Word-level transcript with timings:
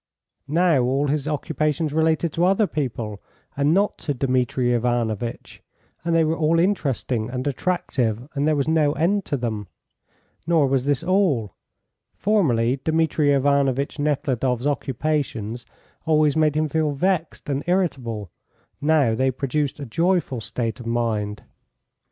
Now 0.47 0.81
all 0.81 1.09
his 1.09 1.27
occupations 1.27 1.93
related 1.93 2.33
to 2.33 2.43
other 2.43 2.65
people 2.65 3.21
and 3.55 3.71
not 3.71 3.99
to 3.99 4.15
Dmitri 4.15 4.73
Ivanovitch, 4.73 5.61
and 6.03 6.15
they 6.15 6.23
were 6.23 6.35
all 6.35 6.57
interesting 6.57 7.29
and 7.29 7.45
attractive, 7.45 8.27
and 8.33 8.47
there 8.47 8.55
was 8.55 8.67
no 8.67 8.93
end 8.93 9.25
to 9.25 9.37
them. 9.37 9.67
Nor 10.47 10.65
was 10.65 10.87
this 10.87 11.03
all. 11.03 11.53
Formerly 12.15 12.77
Dmitri 12.83 13.31
Ivanovitch 13.31 13.99
Nekhludoff's 13.99 14.65
occupations 14.65 15.67
always 16.07 16.35
made 16.35 16.57
him 16.57 16.67
feel 16.67 16.93
vexed 16.93 17.47
and 17.47 17.63
irritable; 17.67 18.31
now 18.81 19.13
they 19.13 19.29
produced 19.29 19.79
a 19.79 19.85
joyful 19.85 20.41
state 20.41 20.79
of 20.79 20.87
mind. 20.87 21.43